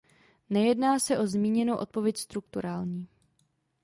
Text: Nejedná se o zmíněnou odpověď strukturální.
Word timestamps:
Nejedná 0.49 0.99
se 0.99 1.17
o 1.17 1.27
zmíněnou 1.27 1.75
odpověď 1.75 2.17
strukturální. 2.17 3.07